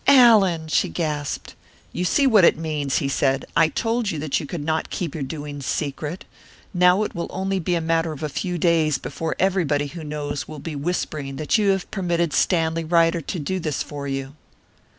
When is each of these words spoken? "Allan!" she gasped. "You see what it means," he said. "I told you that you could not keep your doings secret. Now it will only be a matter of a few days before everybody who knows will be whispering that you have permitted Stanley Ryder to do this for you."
"Allan!" 0.07 0.67
she 0.67 0.89
gasped. 0.89 1.53
"You 1.93 2.05
see 2.05 2.25
what 2.25 2.43
it 2.43 2.57
means," 2.57 2.97
he 2.97 3.07
said. 3.07 3.45
"I 3.55 3.67
told 3.67 4.09
you 4.09 4.17
that 4.17 4.39
you 4.39 4.47
could 4.47 4.65
not 4.65 4.89
keep 4.89 5.13
your 5.13 5.23
doings 5.23 5.67
secret. 5.67 6.25
Now 6.73 7.03
it 7.03 7.13
will 7.13 7.27
only 7.29 7.59
be 7.59 7.75
a 7.75 7.81
matter 7.81 8.11
of 8.11 8.23
a 8.23 8.27
few 8.27 8.57
days 8.57 8.97
before 8.97 9.35
everybody 9.37 9.85
who 9.85 10.03
knows 10.03 10.47
will 10.47 10.57
be 10.57 10.75
whispering 10.75 11.35
that 11.35 11.59
you 11.59 11.69
have 11.69 11.91
permitted 11.91 12.33
Stanley 12.33 12.83
Ryder 12.83 13.21
to 13.21 13.37
do 13.37 13.59
this 13.59 13.83
for 13.83 14.07
you." 14.07 14.33